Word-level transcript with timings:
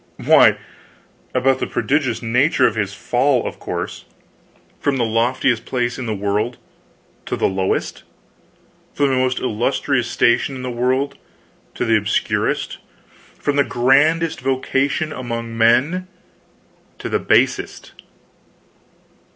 Why, 0.25 0.57
about 1.35 1.59
the 1.59 1.67
prodigious 1.67 2.23
nature 2.23 2.65
of 2.65 2.73
his 2.73 2.91
fall, 2.91 3.45
of 3.45 3.59
course 3.59 4.05
from 4.79 4.97
the 4.97 5.05
loftiest 5.05 5.63
place 5.65 5.99
in 5.99 6.07
the 6.07 6.15
world 6.15 6.57
to 7.27 7.35
the 7.37 7.47
lowest; 7.47 8.01
from 8.95 9.09
the 9.09 9.15
most 9.15 9.37
illustrious 9.39 10.09
station 10.09 10.55
in 10.55 10.63
the 10.63 10.71
world 10.71 11.19
to 11.75 11.85
the 11.85 11.97
obscurest; 11.97 12.79
from 13.37 13.57
the 13.57 13.63
grandest 13.63 14.41
vocation 14.41 15.13
among 15.13 15.55
men 15.55 16.07
to 16.97 17.07
the 17.07 17.19
basest. 17.19 17.91